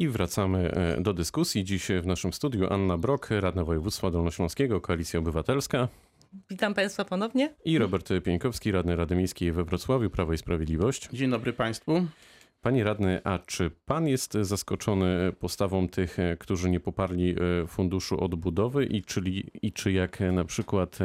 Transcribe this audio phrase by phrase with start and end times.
[0.00, 1.64] I wracamy e, do dyskusji.
[1.64, 5.88] Dziś w naszym studiu Anna Brok, radna województwa dolnośląskiego, Koalicja Obywatelska.
[6.50, 7.54] Witam Państwa ponownie.
[7.64, 11.08] I Robert Pieńkowski, radny Rady Miejskiej we Wrocławiu, Prawo i Sprawiedliwość.
[11.12, 12.06] Dzień dobry Państwu.
[12.62, 18.24] Panie radny, a czy pan jest zaskoczony postawą tych, e, którzy nie poparli e, Funduszu
[18.24, 20.98] Odbudowy i, czyli, i czy jak na przykład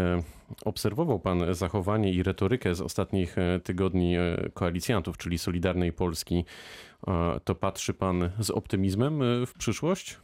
[0.66, 4.16] obserwował pan zachowanie i retorykę z ostatnich tygodni
[4.54, 6.46] koalicjantów, czyli Solidarnej Polski,
[7.44, 10.18] to patrzy pan z optymizmem w przyszłość?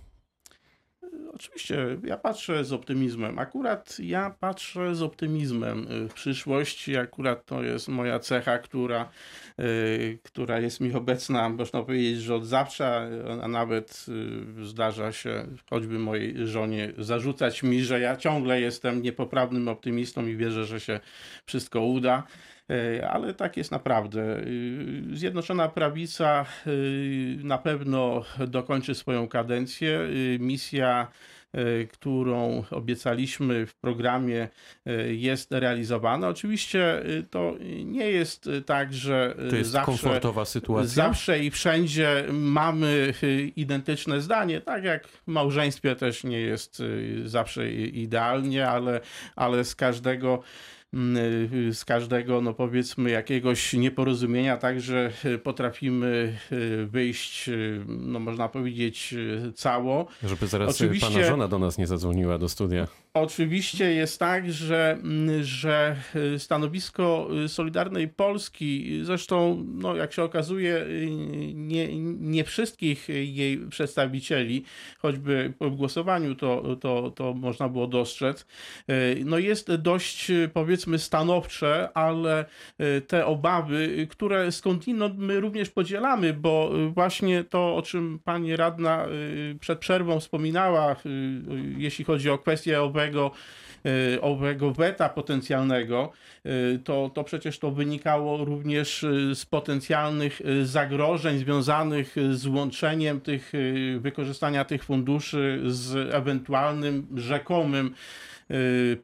[1.34, 3.40] Oczywiście, ja patrzę z optymizmem.
[3.40, 6.90] Akurat ja patrzę z optymizmem w przyszłość.
[6.90, 9.10] Akurat to jest moja cecha, która,
[9.58, 13.10] yy, która jest mi obecna, można powiedzieć, że od zawsze,
[13.42, 14.06] a nawet
[14.58, 20.36] yy, zdarza się choćby mojej żonie zarzucać mi, że ja ciągle jestem niepoprawnym optymistą i
[20.36, 21.00] wierzę, że się
[21.46, 22.24] wszystko uda.
[22.70, 24.22] E, ale tak jest naprawdę.
[24.22, 24.44] E,
[25.14, 26.70] Zjednoczona Prawica e,
[27.44, 30.00] na pewno dokończy swoją kadencję.
[30.40, 31.08] Misja
[31.92, 34.48] którą obiecaliśmy w programie,
[35.08, 36.28] jest realizowana.
[36.28, 40.88] Oczywiście to nie jest tak, że to jest zawsze, komfortowa sytuacja.
[40.88, 43.14] zawsze i wszędzie mamy
[43.56, 44.62] identyczne zdanie.
[44.62, 46.84] Tak jak w małżeństwie też nie jest
[47.26, 49.02] zawsze idealnie, ale,
[49.36, 50.44] ale z każdego
[51.72, 55.12] z każdego, no powiedzmy, jakiegoś nieporozumienia, także
[55.44, 59.16] potrafimy y, wyjść, y, no można powiedzieć,
[59.56, 60.08] cało.
[60.24, 61.08] Żeby zaraz Oczywiście...
[61.08, 62.88] pana żona do nas nie zadzwoniła do studia.
[63.14, 70.24] Oczywiście jest tak, że, mm, że y, stanowisko y, Solidarnej Polski, zresztą, no, jak się
[70.24, 71.08] okazuje, y,
[71.54, 74.64] nie, nie wszystkich jej przedstawicieli,
[75.00, 78.46] choćby po głosowaniu to, to, to można było dostrzec,
[79.26, 82.46] no jest dość, powiedzmy, stanowcze, ale
[83.08, 89.06] te obawy, które skądinąd my również podzielamy, bo właśnie to, o czym pani radna
[89.60, 90.96] przed przerwą wspominała,
[91.78, 93.32] jeśli chodzi o kwestię OB owego,
[93.86, 96.12] e, owego weta potencjalnego,
[96.46, 103.52] e, to, to przecież to wynikało również e, z potencjalnych zagrożeń związanych z łączeniem tych,
[104.00, 107.94] wykorzystania tych funduszy z ewentualnym rzekomym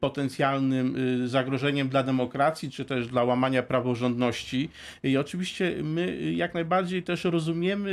[0.00, 4.70] potencjalnym y, zagrożeniem dla demokracji, czy też dla łamania praworządności.
[5.02, 7.90] I oczywiście my jak najbardziej też rozumiemy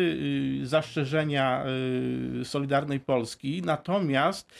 [0.62, 1.66] y, zastrzeżenia
[2.44, 4.54] Solidarnej Polski, natomiast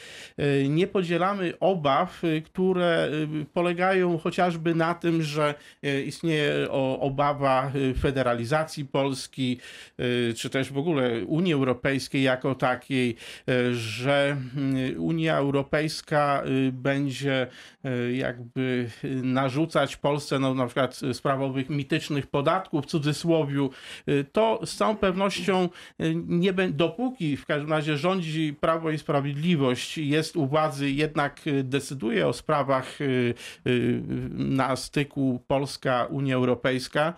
[0.68, 3.10] nie podzielamy obaw, które
[3.52, 5.54] polegają chociażby na tym, że
[6.06, 6.70] istnieje
[7.00, 9.58] obawa federalizacji Polski,
[10.36, 13.16] czy też w ogóle Unii Europejskiej jako takiej,
[13.72, 14.36] że
[14.98, 16.42] Unia Europejska
[16.86, 17.46] będzie
[17.84, 18.90] e, jakby
[19.22, 23.70] narzucać Polsce no, na przykład sprawowych mitycznych podatków w cudzysłowiu,
[24.06, 29.98] e, to z całą pewnością e, nie dopóki w każdym razie rządzi Prawo i Sprawiedliwość,
[29.98, 32.98] jest u władzy, jednak decyduje o sprawach
[34.30, 37.14] na styku Polska-Unia Europejska,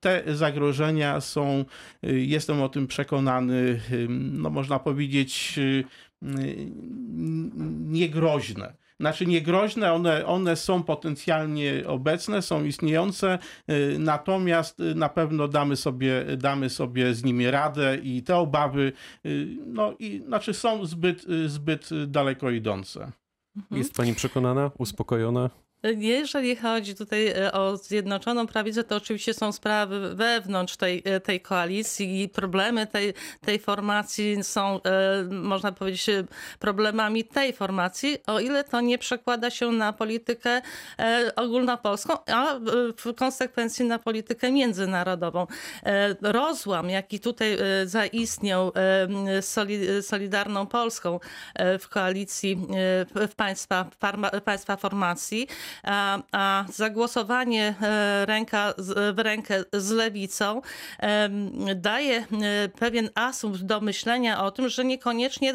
[0.00, 1.64] te zagrożenia są,
[2.02, 5.60] jestem o tym przekonany, no można powiedzieć,
[7.86, 13.38] niegroźne znaczy niegroźne, one, one są potencjalnie obecne, są istniejące,
[13.70, 18.92] y, natomiast y, na pewno damy sobie, damy sobie z nimi radę i te obawy
[19.26, 23.12] y, no, i, znaczy są zbyt, zbyt daleko idące.
[23.70, 25.50] Jest pani przekonana, uspokojona?
[25.84, 31.40] Jeżeli chodzi tutaj e, o Zjednoczoną Prawicę, to oczywiście są sprawy wewnątrz tej, e, tej
[31.40, 36.06] koalicji i problemy tej, tej formacji są, e, można powiedzieć,
[36.58, 40.62] problemami tej formacji, o ile to nie przekłada się na politykę
[41.36, 42.58] ogólnopolską, a
[42.96, 45.46] w konsekwencji na politykę międzynarodową.
[46.22, 48.72] Rozłam, jaki tutaj zaistniał
[50.02, 51.20] Solidarną Polską
[51.80, 52.66] w koalicji
[53.28, 53.90] w państwa,
[54.44, 55.48] państwa formacji,
[55.82, 58.74] a, a zagłosowanie e, ręka
[59.12, 60.62] w rękę z lewicą
[61.76, 62.24] daje e,
[62.68, 65.54] pewien asumpt do myślenia o tym, że niekoniecznie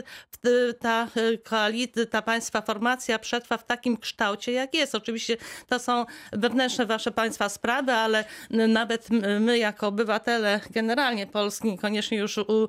[0.80, 4.96] ta e, koalicja, ta państwa formacja przetrwa w takim kształcie, jak jest.
[4.96, 5.38] Oczywiście
[5.68, 12.38] to są wewnętrzne wasze państwa sprawy, ale nawet my jako obywatele generalnie Polski, niekoniecznie już
[12.38, 12.68] u,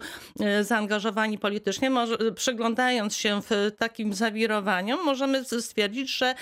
[0.60, 6.34] zaangażowani politycznie, może, przyglądając się w takim zawirowaniom, możemy stwierdzić, że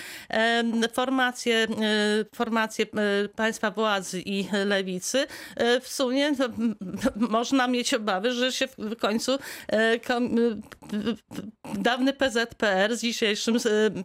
[0.99, 1.67] formacje, e,
[2.35, 6.49] formacje e, państwa władzy i lewicy, e, w sumie no,
[7.17, 9.39] można mieć obawy, że się w końcu
[11.75, 13.57] dawny PZPR z dzisiejszym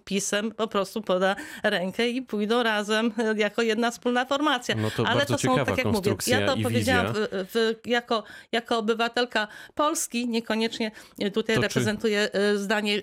[0.06, 4.76] PiSem po prostu poda rękę i pójdą razem jako jedna wspólna formacja.
[4.76, 8.78] No to Ale to są, tak jak mówię, ja to powiedziałam w, w, jako, jako
[8.78, 10.92] obywatelka Polski, niekoniecznie
[11.34, 13.02] tutaj To czy- reprezentuję e, zdanie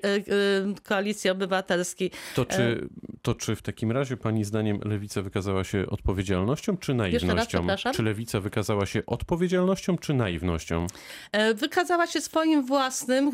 [0.85, 2.11] Koalicji Obywatelskiej.
[2.35, 2.89] To czy,
[3.23, 7.59] to czy w takim razie pani zdaniem lewica wykazała się odpowiedzialnością czy raz, naiwnością?
[7.59, 7.95] przepraszam?
[7.95, 10.87] Czy lewica wykazała się odpowiedzialnością czy naiwnością?
[11.33, 13.31] E, Wykazała się swoim własnym, e,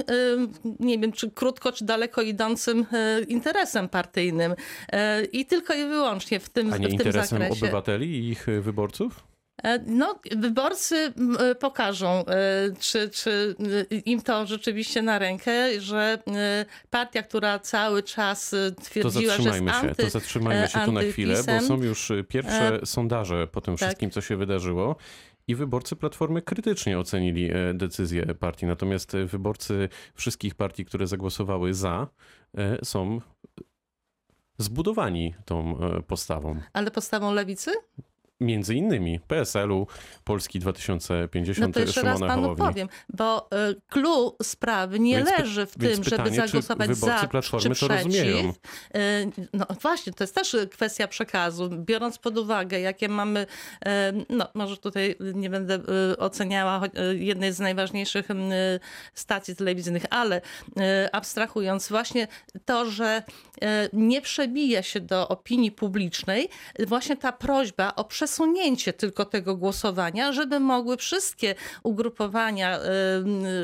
[0.81, 4.55] nie wiem, czy krótko, czy daleko idącym e, interesem partyjnym.
[5.33, 7.63] I tylko i wyłącznie w tym, A w nie tym interesem zakresie.
[7.65, 9.26] obywateli i ich wyborców?
[9.63, 12.25] E, No, wyborcy e, pokażą, e,
[12.81, 13.57] czy, czy
[14.05, 16.19] im to rzeczywiście na rękę, że
[16.91, 20.79] partia, która cały czas e, To twierdziła, że jest zatrzymajmy się, anty, to zatrzymajmy się
[20.79, 23.89] tu na chwilę, bo są już pierwsze sondaże po tym tak.
[23.89, 24.97] wszystkim, co się wydarzyło.
[25.49, 28.67] I wyborcy Platformy krytycznie ocenili decyzję partii.
[28.67, 32.09] Natomiast wyborcy wszystkich partii, które zagłosowały za,
[32.85, 33.21] są
[34.59, 36.61] zbudowani tą postawą.
[36.73, 37.71] Ale postawą lewicy?
[38.41, 39.87] Między innymi PSL-u,
[40.25, 42.67] Polski 2050, No to jeszcze raz panu Hołowni.
[42.67, 47.21] powiem, bo y, clue sprawy nie Więc leży w tym, żeby pytanie, czy zagłosować wyborcy
[47.21, 48.05] za Platformy czy to przeciw.
[48.07, 48.53] rozumieją?
[48.97, 51.71] Y, No właśnie, to jest też kwestia przekazu.
[51.79, 53.47] Biorąc pod uwagę, jakie mamy,
[53.87, 53.91] y,
[54.31, 55.75] no może tutaj nie będę
[56.13, 56.81] y, oceniała
[57.13, 58.35] y, jednej z najważniejszych y,
[59.15, 60.43] stacji telewizyjnych, ale y,
[61.13, 62.29] abstrahując właśnie
[62.65, 63.23] to, że
[63.57, 66.49] y, nie przebija się do opinii publicznej
[66.87, 68.26] właśnie ta prośba o przesunięcie
[68.93, 72.83] tylko tego głosowania, żeby mogły wszystkie ugrupowania y,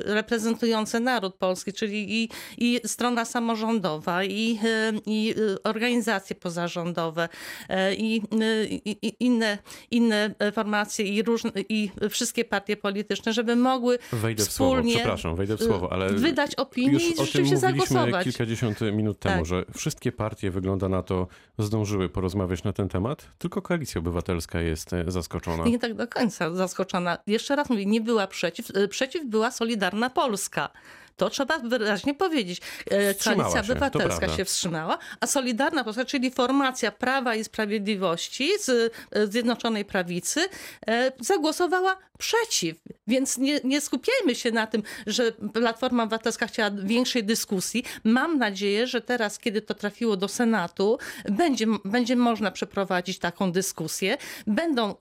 [0.04, 2.28] reprezentujące naród polski, czyli i,
[2.58, 7.28] i strona samorządowa, i, y, i y, organizacje pozarządowe,
[7.70, 9.58] y, i, y, i, i inne,
[9.90, 15.36] inne formacje, i, różne, i wszystkie partie polityczne, żeby mogły Wejdę w słowo, wspólnie przepraszam,
[15.36, 18.24] wejdę w słowo, ale wydać opinię i rzeczywiście zagłosować.
[18.24, 19.46] kilkadziesiąt minut temu, Tak.
[19.46, 21.26] że wszystkie partie, wygląda na to,
[21.58, 25.64] zdążyły porozmawiać na ten temat, tylko Koalicja Obywatelska jest e, zaskoczona.
[25.64, 27.18] Nie tak do końca zaskoczona.
[27.26, 28.70] Jeszcze raz mówię, nie była przeciw.
[28.70, 30.68] Y, Przeciw była Solidarna Polska.
[31.16, 32.60] To trzeba wyraźnie powiedzieć.
[32.90, 38.50] E, Wstrzymała Koalicja się, Obywatelska się wstrzymała, a Solidarna Polska, czyli formacja Prawa i Sprawiedliwości
[38.60, 40.40] z e, Zjednoczonej Prawicy,
[40.86, 42.76] e, zagłosowała przeciw.
[43.06, 47.84] Więc nie, nie skupiajmy się na tym, że Platforma Obywatelska chciała większej dyskusji.
[48.04, 50.98] Mam nadzieję, że teraz, kiedy to trafiło do Senatu,
[51.28, 54.16] będzie, będzie można przeprowadzić taką dyskusję.
[54.46, 54.94] Będą,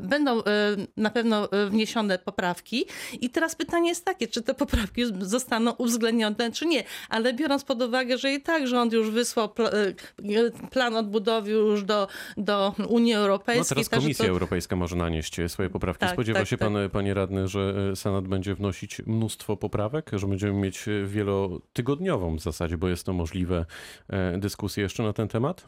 [0.00, 0.42] będą
[0.96, 2.86] na pewno wniesione poprawki.
[3.20, 6.84] I teraz pytanie jest takie, czy te poprawki zostaną uwzględnione, czy nie.
[7.08, 9.94] Ale biorąc pod uwagę, że i tak rząd już wysłał pl-
[10.36, 13.64] e, plan odbudowy już do, do Unii No Europejskiej.
[13.68, 16.00] teraz także Komisja to- Europejska może nanieść swoje poprawki.
[16.00, 16.72] Tak, Spodziewa tak, się tak.
[16.72, 22.40] pan, panie radny, że e, Senat będzie wnosić mnóstwo poprawek, że będziemy mieć wielotygodniową w
[22.40, 23.66] zasadzie, bo jest to możliwe,
[24.08, 25.66] e, dyskusję jeszcze na ten temat?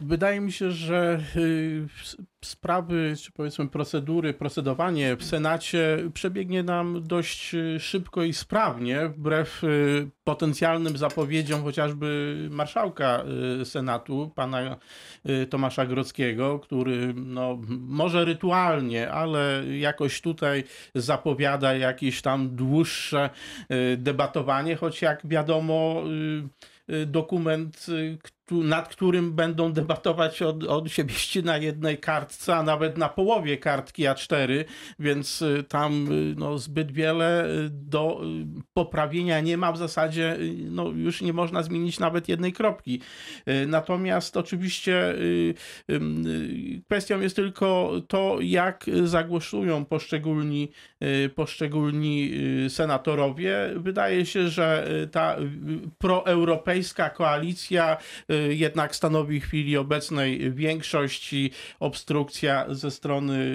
[0.00, 1.86] Wydaje mi się, że y,
[2.44, 9.64] sprawy, czy powiedzmy procedury, procedowanie w Senacie przebiegnie nam dość y, szybko i sprawnie, wbrew
[9.64, 13.24] y, potencjalnym zapowiedziom chociażby marszałka
[13.64, 14.76] Senatu, pana
[15.50, 23.30] Tomasza Grodzkiego, który no, może rytualnie, ale jakoś tutaj zapowiada jakieś tam dłuższe
[23.96, 26.02] debatowanie, choć jak wiadomo
[27.06, 27.86] dokument,
[28.50, 31.14] nad którym będą debatować od, od siebie
[31.44, 34.64] na jednej kartce, a nawet na połowie kartki A4,
[34.98, 38.20] więc y, tam y, no, zbyt wiele y, do
[38.72, 39.72] poprawienia nie ma.
[39.72, 40.38] W zasadzie
[40.70, 43.00] no, już nie można zmienić nawet jednej kropki.
[43.66, 45.14] Natomiast oczywiście
[46.86, 50.70] kwestią jest tylko to, jak zagłosują poszczególni,
[51.34, 52.32] poszczególni
[52.68, 53.72] senatorowie.
[53.76, 55.36] Wydaje się, że ta
[55.98, 57.96] proeuropejska koalicja
[58.50, 63.54] jednak stanowi w chwili obecnej większość i obstrukcja ze strony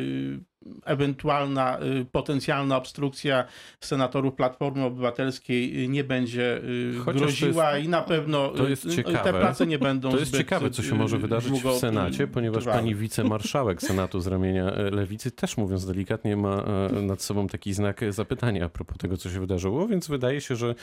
[0.86, 3.46] ewentualna y, potencjalna obstrukcja
[3.80, 8.90] senatorów Platformy Obywatelskiej y, nie będzie y, Chociaż groziła jest- i na pewno to jest
[8.96, 9.20] ciekawe.
[9.24, 12.64] te prace nie będą To jest ciekawe, co się może wydarzyć długo, w Senacie, ponieważ
[12.64, 12.80] trwały.
[12.80, 16.64] pani wicemarszałek Senatu z ramienia Lewicy też, mówiąc delikatnie, ma
[17.02, 20.76] nad sobą taki znak zapytania a propos tego, co się wydarzyło, więc wydaje się, że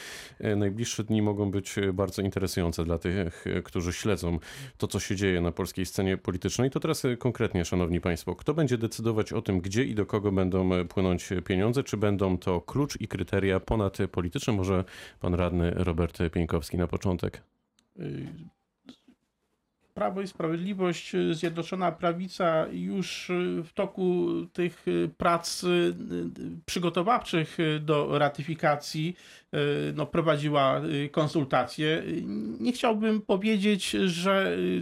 [0.57, 4.39] najbliższe dni mogą być bardzo interesujące dla tych, którzy śledzą
[4.79, 6.71] to, co się dzieje na polskiej scenie politycznej.
[6.71, 10.75] To teraz konkretnie, szanowni państwo, kto będzie decydować o tym, gdzie i do kogo będą
[10.75, 11.85] e, płynąć pieniądze?
[11.85, 14.53] Czy będą to klucz i kryteria ponadpolityczne?
[14.53, 14.85] Może
[15.21, 17.43] pan radny Robert Pieńkowski na początek.
[18.01, 18.27] Y,
[19.95, 24.87] Prawo i Sprawiedliwość, y, Zjednoczona Prawica już y, w toku tych
[25.17, 25.65] prac
[26.67, 29.17] przygotowawczych do ratyfikacji
[29.95, 31.87] no, prowadziła y, konsultacje.
[32.07, 32.23] Y,
[32.61, 34.81] Nie chciałbym powiedzieć, że y,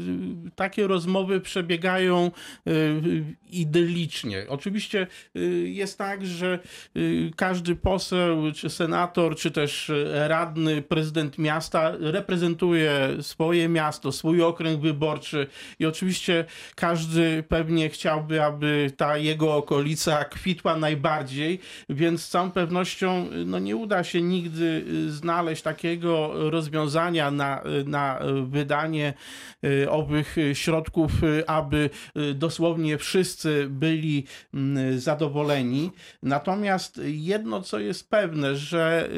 [0.54, 2.30] takie rozmowy przebiegają
[2.68, 4.46] y, idyllicznie.
[4.48, 5.06] Oczywiście
[5.36, 6.58] y, jest tak, że
[6.96, 14.42] y, każdy poseł, czy senator, czy też y, radny, prezydent miasta reprezentuje swoje miasto, swój
[14.42, 15.46] okręg wyborczy
[15.78, 16.44] i oczywiście
[16.74, 23.58] każdy pewnie chciałby, aby ta jego okolica kwitła najbardziej, więc z całą pewnością y, no,
[23.58, 29.14] nie uda się nigdy y, znaleźć takiego rozwiązania na, na wydanie
[29.64, 31.90] y, owych środków, y, aby
[32.34, 34.24] dosłownie wszyscy byli
[34.54, 35.90] mm, zadowoleni.
[36.22, 39.08] Natomiast jedno, co jest pewne, że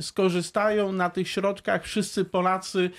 [0.00, 2.90] skorzystają na tych środkach wszyscy Polacy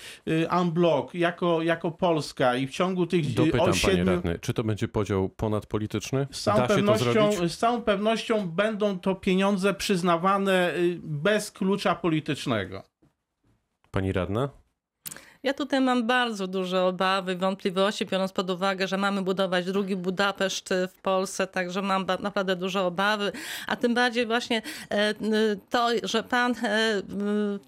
[0.60, 4.04] unblock, jako, jako Polska i w ciągu tych Dopytam, o panie siedmiu...
[4.06, 6.26] radny, czy to będzie podział ponadpolityczny?
[6.30, 11.94] Z całą, Da się to pewnością, z całą pewnością będą to pieniądze przyznawane bez klucza
[11.94, 12.82] politycznego.
[13.90, 14.63] Pani radna?
[15.44, 20.72] Ja tutaj mam bardzo duże obawy, wątpliwości, biorąc pod uwagę, że mamy budować drugi Budapeszt
[20.72, 23.32] y, w Polsce, także mam naprawdę duże obawy,
[23.66, 25.14] a tym bardziej właśnie e,
[25.70, 27.02] to, że pan e,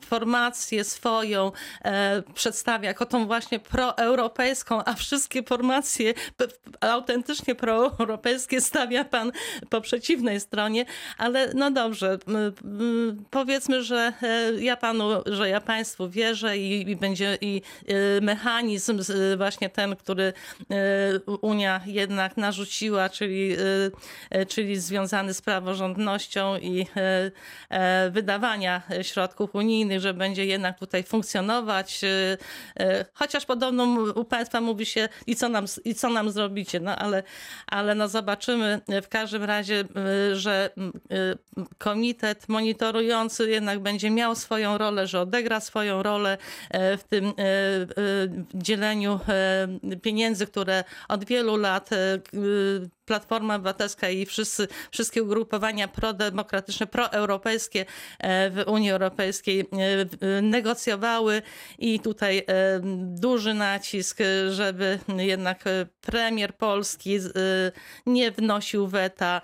[0.01, 1.53] formację swoją
[1.85, 6.15] e, przedstawia jako tą właśnie proeuropejską, a wszystkie formacje
[6.81, 9.33] autentycznie proeuropejskie stawia pan
[9.71, 10.85] po przeciwnej stronie,
[11.19, 12.19] ale no dobrze,
[13.31, 17.66] powiedzmy, że e, ja panu, że ja państwu wierzę i, i będzie i e,
[18.23, 20.33] mechanizm z- właśnie ten, który
[20.71, 23.57] e, Unia jednak narzuciła, czyli,
[24.49, 26.87] czyli związany z praworządnością i
[27.71, 32.01] e, wydawania środków unijnych, że będzie jednak tutaj funkcjonować,
[33.15, 37.23] chociaż podobno u państwa mówi się i co nam, i co nam zrobicie, no ale,
[37.67, 38.81] ale no zobaczymy.
[39.03, 39.85] W każdym razie,
[40.33, 46.39] y, że y, komitet monitorujący jednak będzie miał swoją rolę, że odegra swoją rolę
[46.71, 47.33] e, w tym e,
[48.55, 51.97] dzieleniu e, pieniędzy, które od wielu lat e,
[53.07, 57.85] Platforma Obywatelska i wszyscy, wszystkie ugrupowania prodemokratyczne, proeuropejskie
[58.19, 59.65] e, w Unii Europejskiej e,
[60.39, 61.43] e, negocjowały
[61.79, 62.43] i tutaj
[63.01, 64.19] duży nacisk,
[64.51, 65.65] żeby jednak
[66.01, 67.19] premier Polski
[68.07, 69.41] nie wnosił weta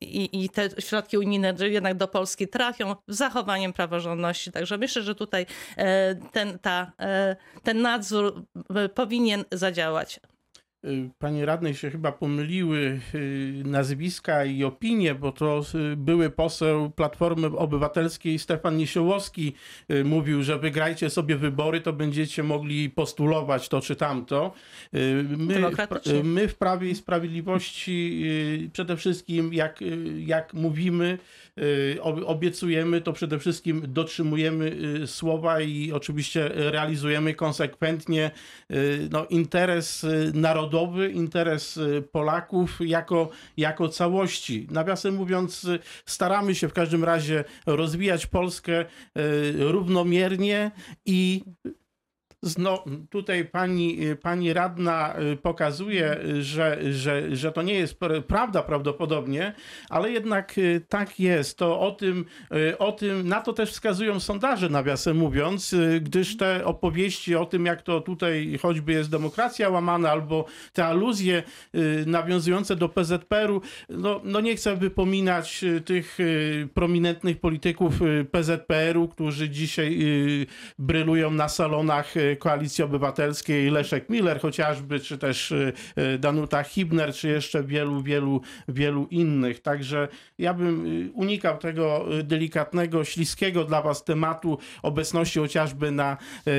[0.00, 4.52] i, i te środki unijne jednak do Polski trafią z zachowaniem praworządności.
[4.52, 5.46] Także myślę, że tutaj
[6.32, 6.92] ten, ta,
[7.62, 8.42] ten nadzór
[8.94, 10.20] powinien zadziałać.
[10.86, 15.62] Y, Panie radnej się chyba pomyliły y, nazwiska i opinie, bo to
[15.92, 19.52] y, były poseł Platformy Obywatelskiej Stefan Niesiołowski
[20.04, 24.52] mówił, że wygrajcie sobie wybory, to będziecie mogli postulować to czy tamto.
[25.36, 25.70] My,
[26.24, 28.24] my w Prawie i Sprawiedliwości
[28.72, 29.80] przede wszystkim jak,
[30.18, 31.18] jak mówimy,
[32.00, 34.76] ob- obiecujemy, to przede wszystkim dotrzymujemy
[35.06, 38.30] słowa i oczywiście realizujemy konsekwentnie
[39.10, 40.32] no, interes y,
[40.76, 44.66] narodowy, interes y, Polaków jako, jako całości.
[44.70, 48.84] Nawiasem mówiąc, y, staramy się w każdym razie rozwijać Polskę y,
[49.58, 50.70] równomiernie
[51.06, 51.42] i
[52.58, 58.22] no, tutaj pani, pani radna y, pokazuje, y, że, że, że to nie jest pr-
[58.22, 59.52] prawda prawdopodobnie,
[59.90, 61.58] ale jednak y, tak jest.
[61.58, 62.24] To o tym,
[62.54, 67.46] y, o tym, na to też wskazują sondaże, nawiasem mówiąc, y, gdyż te opowieści o
[67.46, 71.42] tym, jak to tutaj choćby jest demokracja łamana, albo te aluzje
[71.74, 78.26] y, nawiązujące do PZPR-u, no, no nie chcę wypominać y, tych y, prominentnych polityków y,
[78.30, 80.46] PZPR-u, którzy dzisiaj y,
[80.78, 87.14] brylują na salonach y, Koalicji Obywatelskiej, Leszek Miller chociażby, czy też y, y, Danuta Hibner,
[87.14, 89.62] czy jeszcze wielu, wielu, wielu innych.
[89.62, 96.16] Także ja bym y, unikał tego delikatnego, śliskiego dla was tematu obecności chociażby na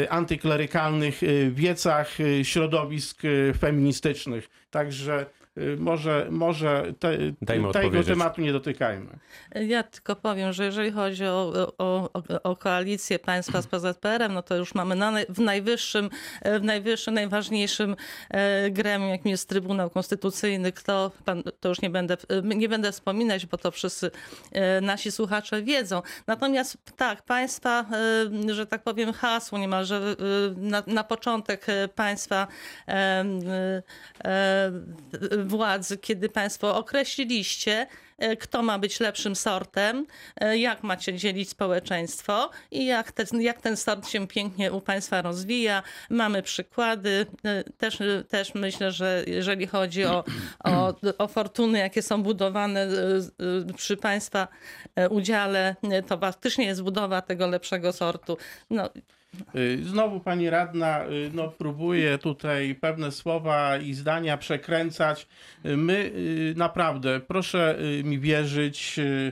[0.10, 1.22] antyklerykalnych
[1.52, 3.22] wiecach środowisk
[3.60, 4.50] feministycznych.
[4.70, 5.26] Także
[5.58, 8.08] y, może, może te, tego odpowiedzieć.
[8.08, 9.20] tematu nie dotykajmy.
[9.56, 12.10] Ja tylko powiem, że jeżeli chodzi o, o,
[12.44, 16.10] o, koalicję państwa z PZPR-em, no to już mamy na, w najwyższym,
[16.42, 17.96] e, w najwyższym, najważniejszym
[18.30, 20.72] e, gremium, jakim jest Trybunał Konstytucyjny.
[20.72, 24.12] Kto, pan, to już nie będę, nie będę wspominać, bo to wszyscy
[24.52, 26.02] e, nasi słuchacze wiedzą.
[26.28, 27.86] Natomiast tak, państwa,
[28.52, 30.16] że tak powiem, hasło niemalże
[30.56, 32.48] na, na początek państwa
[32.88, 33.84] e, e,
[34.26, 34.57] e,
[35.46, 37.88] władzy, kiedy państwo określiliście,
[38.18, 43.62] e, kto ma być lepszym sortem, e, jak macie dzielić społeczeństwo i jak ten, jak
[43.62, 45.84] ten sort się pięknie u Państwa rozwija.
[46.10, 47.26] Mamy przykłady.
[47.46, 48.00] E, Też,
[48.30, 50.24] też myślę, że jeżeli chodzi o,
[50.64, 52.88] o, o fortuny, jakie są budowane
[53.76, 54.48] przy Państwa
[55.10, 55.76] udziale,
[56.08, 58.38] to faktycznie jest budowa tego lepszego sortu.
[58.70, 58.90] No,
[59.84, 65.28] Znowu pani radna y, no, próbuje tutaj pewne słowa i zdania przekręcać.
[65.66, 69.32] Y, My y, naprawdę, proszę y, mi wierzyć, y, y,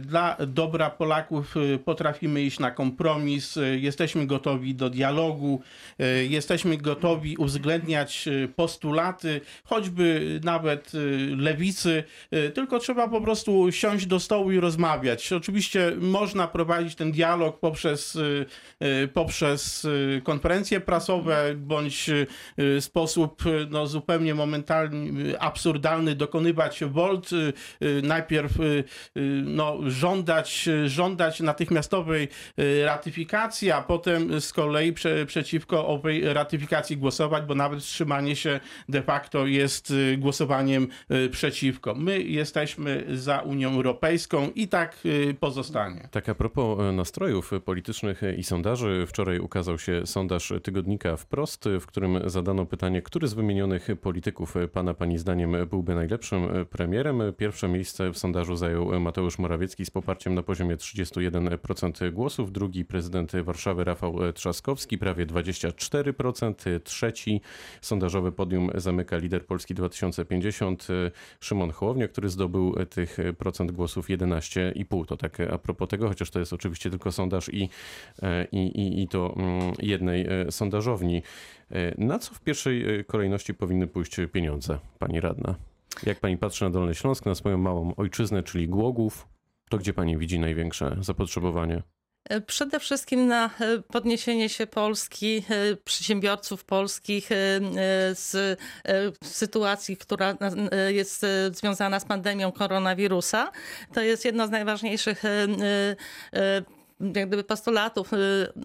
[0.00, 5.60] dla dobra Polaków y, potrafimy iść na kompromis, y, jesteśmy gotowi do dialogu,
[6.00, 10.98] y, jesteśmy gotowi uwzględniać y, postulaty, choćby nawet y,
[11.36, 12.04] lewicy,
[12.34, 15.32] y, tylko trzeba po prostu siąść do stołu i rozmawiać.
[15.32, 18.46] Oczywiście można prowadzić ten dialog poprzez, y,
[19.04, 22.26] y, poprzez y, konferencje prasowe bądź y,
[22.58, 27.32] y, sposób y, no, zupełnie momentalny, y, absurdalny dokonywać wolt.
[27.32, 28.84] y, y, Najpierw y,
[29.16, 29.20] y,
[29.56, 37.44] no, żądać, żądać natychmiastowej y, ratyfikacji, a potem z kolei prze, przeciwko owej ratyfikacji głosować,
[37.44, 41.94] bo nawet wstrzymanie się de facto jest y, głosowaniem y, przeciwko.
[41.94, 44.96] My jesteśmy za Unią Europejską i tak
[45.40, 46.08] pozostanie.
[46.10, 52.30] Tak a propos nastrojów politycznych i sondaży, wczoraj ukazał się sondaż tygodnika Wprost, w którym
[52.30, 57.22] zadano pytanie, który z wymienionych polityków pana pani zdaniem byłby najlepszym premierem.
[57.36, 59.45] Pierwsze miejsce w sondażu zajął Mateusz Morawiecki
[59.84, 67.40] z poparciem na poziomie 31% głosów, drugi prezydent Warszawy Rafał Trzaskowski prawie 24%, trzeci
[67.80, 70.88] sondażowe podium zamyka lider Polski 2050
[71.40, 75.06] Szymon Hołownia, który zdobył tych procent głosów 11,5.
[75.06, 77.68] To tak a propos tego, chociaż to jest oczywiście tylko sondaż i,
[78.22, 81.22] e, i, i, to mm, jednej e, sondażowni.
[81.70, 85.54] E, Na co w pierwszej e, kolejności powinny pójść pieniądze, pani radna?
[86.02, 89.26] Jak pani patrzy na Dolny Śląsk, na swoją małą ojczyznę, czyli Głogów,
[89.70, 91.82] to gdzie pani widzi największe zapotrzebowanie?
[92.28, 97.28] E, Przede wszystkim na e, podniesienie się Polski, e, przedsiębiorców polskich
[98.12, 98.58] z
[99.24, 100.36] sytuacji, która
[100.88, 103.52] jest związana z pandemią koronawirusa.
[103.94, 105.22] To jest jedno z najważniejszych
[107.14, 108.10] jak gdyby postulatów,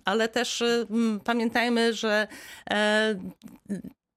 [0.05, 0.63] ale też
[1.23, 2.27] pamiętajmy, że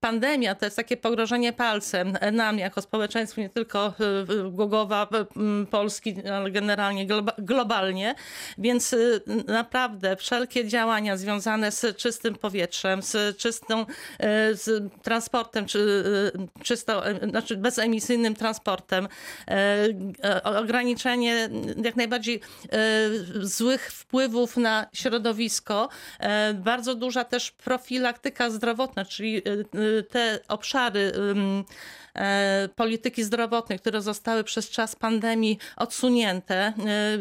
[0.04, 3.94] pandemia to jest takie pogrożenie palcem nam jako społeczeństwu, nie tylko
[4.46, 5.08] y, Głogowa,
[5.70, 8.14] Polski, ale generalnie globa- globalnie.
[8.58, 13.86] Więc y, naprawdę wszelkie działania związane z czystym powietrzem, z czystą, y,
[14.56, 16.04] z transportem, czy
[16.62, 19.08] czysto, znaczy bezemisyjnym transportem,
[20.44, 21.48] ograniczenie
[21.84, 22.40] jak najbardziej
[23.40, 25.88] złych wpływów na środowisko,
[26.54, 29.42] bardzo duża też profilaktyka zdrowotna, czyli
[30.02, 31.12] te obszary
[32.76, 36.72] polityki zdrowotnej, które zostały przez czas pandemii odsunięte,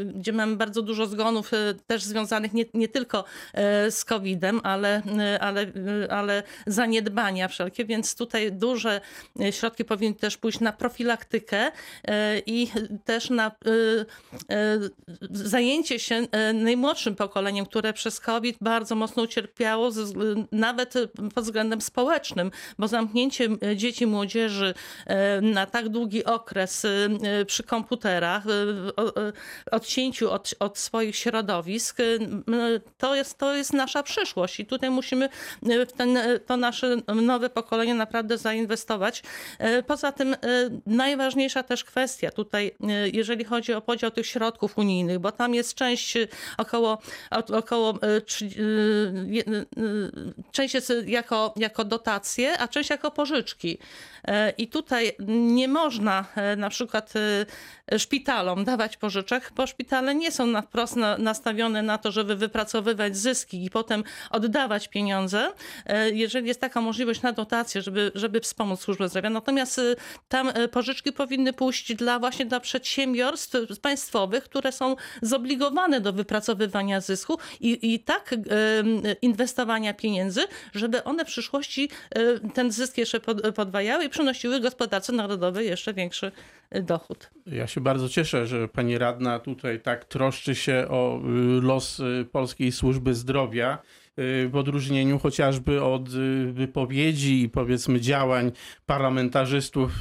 [0.01, 3.23] y, gdzie mamy bardzo dużo zgonów y, też związanych nie, nie tylko
[3.89, 5.01] z COVID-em, ale,
[5.39, 5.67] ale,
[6.10, 9.01] ale zaniedbania wszelkie, więc tutaj duże
[9.51, 11.71] środki powinny też pójść na profilaktykę
[12.45, 12.67] i
[13.06, 13.51] też na
[15.32, 19.89] zajęcie się najmłodszym pokoleniem, które przez COVID bardzo mocno ucierpiało,
[20.51, 20.93] nawet
[21.36, 24.73] pod względem społecznym, bo zamknięcie dzieci, młodzieży
[25.41, 27.10] na tak długi okres y,
[27.41, 28.43] y, przy komputerach,
[29.72, 31.98] odcięciu od, od swoich środowisk,
[32.98, 35.30] to jest, to jest nasza przyszłość i tutaj musimy
[35.62, 39.24] w ten, to nasze nowe pokolenie naprawdę zainwestować.
[39.88, 40.36] Poza tym
[40.86, 42.76] najważniejsza też kwestia tutaj,
[43.13, 46.17] jeżeli chodzi o podział tych środków unijnych, bo tam jest część
[46.58, 46.98] około,
[47.54, 48.00] około
[50.52, 53.78] część jest jako, jako dotacje, a część jako pożyczki.
[54.28, 57.14] E, I tutaj nie można e, na przykład
[57.92, 62.36] e, szpitalom dawać pożyczek, bo szpitale nie są na wprost na- nastawione na to, żeby
[62.36, 65.52] wypracowywać zyski i potem oddawać pieniądze,
[65.86, 69.30] e, jeżeli jest taka możliwość na dotacje, żeby, żeby wspomóc służbę zdrowia.
[69.30, 69.82] Natomiast
[70.28, 77.38] tam pożyczki powinny pójść dla właśnie dla przedsiębiorstw państwowych, które są zobligowane do wypracowywania zysku
[77.60, 78.36] i, i tak
[79.22, 80.42] inwestowania pieniędzy,
[80.74, 81.90] żeby one w przyszłości
[82.54, 86.32] ten zysk jeszcze pod, podwajały i przynosiły gospodarce narodowej jeszcze większy
[86.82, 87.30] dochód.
[87.46, 92.26] Ja się bardzo cieszę, że pani radna tutaj tak troszczy się o y, los y,
[92.32, 93.78] polskiej służby zdrowia.
[94.20, 96.10] y, W odróżnieniu chociażby od
[96.54, 98.52] wypowiedzi i powiedzmy działań
[98.86, 99.92] parlamentarzystów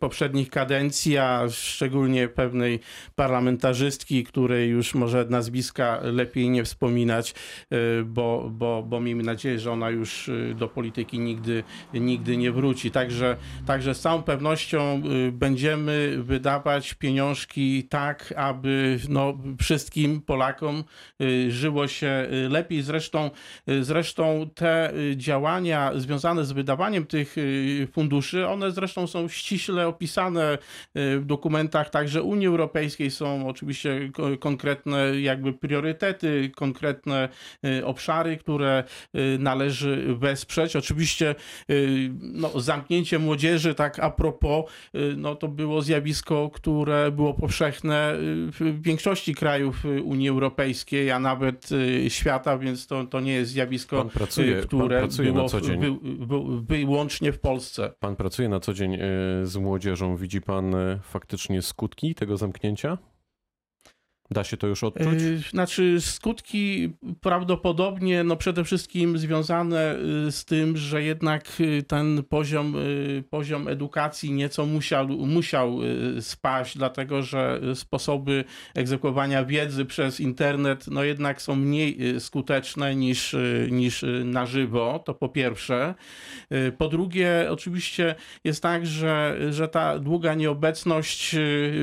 [0.00, 2.80] poprzednich kadencji, a szczególnie pewnej
[3.14, 7.34] parlamentarzystki, której już może nazwiska lepiej nie wspominać,
[8.04, 11.64] bo, bo, bo miejmy nadzieję, że ona już do polityki nigdy,
[11.94, 12.90] nigdy nie wróci.
[12.90, 20.84] Także, także z całą pewnością będziemy wydawać pieniążki tak, aby no, wszystkim Polakom
[21.22, 22.82] y, żyło się y, lepiej.
[22.82, 23.30] Zresztą,
[23.68, 27.36] y, zresztą te działania związane z wydawaniem tych
[27.92, 30.58] funduszy, one zresztą są ściśle opisane
[30.94, 33.10] w dokumentach także Unii Europejskiej.
[33.10, 37.28] Są oczywiście ko- konkretne jakby priorytety, konkretne
[37.84, 38.84] obszary, które
[39.38, 40.76] należy wesprzeć.
[40.76, 41.34] Oczywiście
[42.20, 44.64] no, zamknięcie młodzieży, tak a propos,
[45.16, 46.01] no, to było zjawisko,
[46.54, 48.18] które było powszechne y,
[48.50, 53.50] w większości krajów y, Unii Europejskiej, a nawet y, świata, więc to, to nie jest
[53.50, 55.80] zjawisko, Pan pracuje, y, pan które pracuje było na co dzień.
[55.80, 57.92] wy, wy, wyłącznie w Polsce.
[58.00, 58.98] Pan pracuje na co dzień
[59.42, 60.16] z młodzieżą.
[60.16, 62.98] Widzi pan faktycznie skutki tego zamknięcia?
[64.32, 65.22] Da się to już odczuć?
[65.22, 69.96] Y, Znaczy, skutki prawdopodobnie, no przede wszystkim związane
[70.28, 72.74] y, z tym, że jednak y, ten poziom,
[73.30, 75.78] poziom edukacji nieco musiał, musiał
[76.20, 83.36] spaść, dlatego że sposoby egzekwowania wiedzy przez internet, no jednak są mniej skuteczne niż,
[83.70, 85.94] niż na żywo, to po pierwsze.
[86.78, 88.14] Po drugie, oczywiście
[88.44, 91.36] jest tak, że, że ta długa nieobecność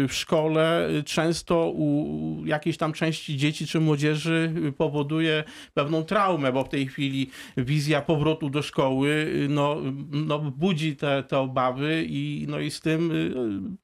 [0.08, 2.00] w szkole często u
[2.46, 8.50] jakiejś tam części dzieci czy młodzieży powoduje pewną traumę, bo w tej chwili wizja powrotu
[8.50, 9.78] do szkoły no,
[10.12, 13.12] no, budzi te, te obawy i, no, i z tym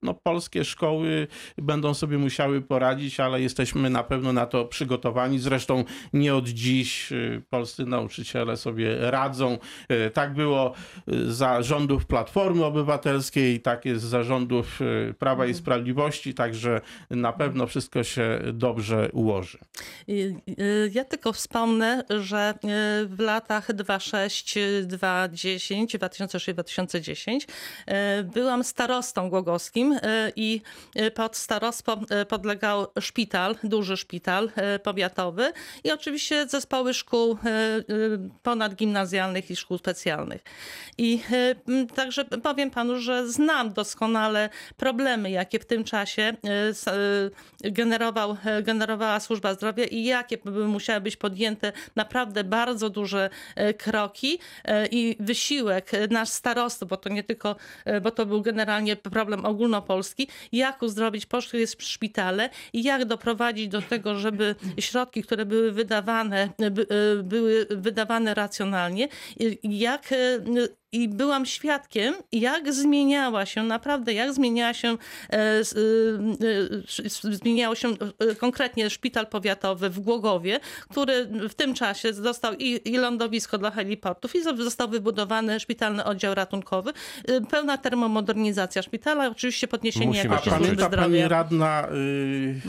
[0.01, 5.39] no, polskie szkoły będą sobie musiały poradzić, ale jesteśmy na pewno na to przygotowani.
[5.39, 9.57] Zresztą nie od dziś y, polscy nauczyciele sobie radzą.
[9.91, 10.73] Y, Tak było
[11.13, 14.79] y, za rządów Platformy Obywatelskiej, tak jest za rządów
[15.19, 19.58] Prawa i Sprawiedliwości, także na pewno wszystko się dobrze ułoży.
[20.10, 22.53] Y, Ja tylko wspomnę, że
[23.03, 29.99] y, w latach 2006, 2010, 2006-2010 y, byłam starostą głogowskim y,
[30.36, 30.62] i
[31.15, 31.97] pod starostwo
[32.29, 34.51] podlegał szpital, duży szpital
[34.84, 35.51] powiatowy
[35.84, 37.38] i oczywiście zespoły szkół
[38.43, 40.43] ponadgimnazjalnych i szkół specjalnych.
[40.97, 41.19] I
[41.95, 46.34] także powiem panu, że znam doskonale problemy, jakie w tym czasie
[47.63, 53.29] generował, y, generowała służba zdrowia i jakie by musiały być podjęte naprawdę bardzo duże
[53.69, 57.55] y, kroki y, i wysiłek nasz starostów, bo to nie tylko,
[58.01, 64.15] bo to był generalnie problem ogólnopolski, jak uzdrowić polskie szpitale i jak doprowadzić do tego,
[64.15, 66.88] żeby środki, które były wydawane, by-
[67.23, 69.07] były wydawane racjonalnie,
[69.63, 70.09] jak
[70.95, 74.97] i byłam świadkiem, jak zmieniała się, naprawdę, jak zmieniała się,
[75.29, 75.63] e, y,
[76.43, 77.88] y, s- zmieniało się
[78.31, 83.71] e, konkretnie szpital powiatowy w Głogowie, który w tym czasie został i, i lądowisko dla
[83.71, 86.91] heliportów i został wybudowany szpitalny oddział ratunkowy,
[87.29, 91.27] y, pełna termomodernizacja szpitala, oczywiście podniesienie Musimy jakości służby pamięta pani zdrowia.
[91.27, 91.88] radna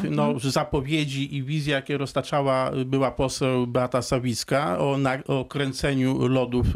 [0.05, 6.29] y, no, zapowiedzi i wizje, jakie roztaczała była poseł Beata Sawicka o, na, o kręceniu
[6.29, 6.67] lodów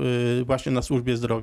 [0.41, 1.40] y, właśnie na służbie zdrowia?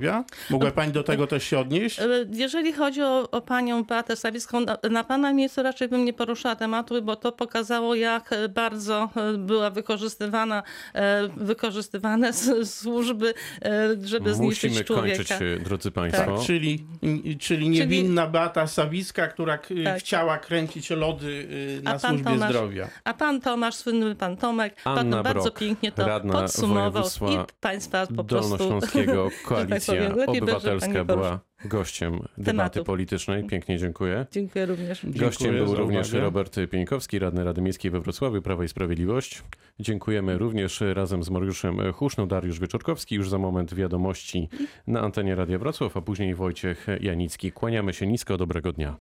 [0.50, 1.98] Mogła pani do tego też się odnieść?
[2.00, 6.12] E, Jeżeli chodzi o, o panią Beatę Sawicką, na, na pana miejscu raczej bym nie
[6.12, 10.62] poruszała tematu, bo to pokazało, jak e, bardzo e, była wykorzystywana,
[11.36, 12.32] wykorzystywane
[12.64, 13.34] służby,
[14.04, 15.16] żeby zniszczyć Musimy człowieka.
[15.16, 16.24] kończyć, drodzy Państwo.
[16.36, 16.84] Tak, czyli,
[17.40, 19.98] czyli niewinna Beata Sawicka, która Tak.
[19.98, 21.48] chciała kręcić lody
[21.80, 22.88] A na pan służbie Tomasz- zdrowia.
[23.04, 27.38] A pan Tomasz, słynny pan Tomek, Anna pan bardzo Brok, pięknie to radna podsumował i
[27.60, 28.56] państwa po prostu...
[28.58, 29.28] Dolnośląskiego
[29.86, 32.84] Koalicja Obywatelska była gościem debaty Tematu.
[32.84, 33.44] politycznej.
[33.44, 34.26] Pięknie dziękuję.
[34.32, 35.06] Dziękuję również.
[35.06, 36.24] Gościem Dziękuję był również uwagę.
[36.24, 39.42] Robert Pieńkowski, radny Rady Miejskiej we Wrocławiu, Prawa i Sprawiedliwość.
[39.80, 43.14] Dziękujemy również razem z Mariuszem Huszną, Dariusz Wieczorkowski.
[43.14, 44.48] Już za moment wiadomości
[44.86, 47.52] na antenie Radia Wrocław, a później Wojciech Janicki.
[47.52, 48.96] Kłaniamy się nisko, dobrego dnia.